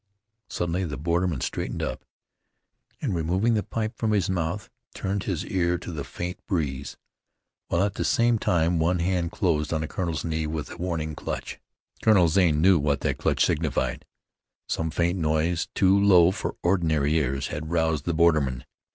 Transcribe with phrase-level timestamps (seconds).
[0.47, 2.03] Suddenly the borderman straightened up,
[3.03, 6.97] and, removing the pipe from his mouth, turned his ear to the faint breeze,
[7.67, 11.13] while at the same time one hand closed on the colonel's knee with a warning
[11.13, 11.59] clutch.
[12.03, 14.03] Colonel Zane knew what that clutch signified.
[14.67, 18.65] Some faint noise, too low for ordinary ears, had roused the borderman.